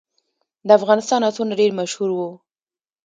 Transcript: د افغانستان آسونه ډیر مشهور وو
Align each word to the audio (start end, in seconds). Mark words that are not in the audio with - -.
د 0.67 0.69
افغانستان 0.79 1.21
آسونه 1.29 1.53
ډیر 1.61 1.71
مشهور 1.79 2.09
وو 2.13 2.29